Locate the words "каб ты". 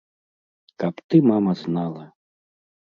0.83-1.15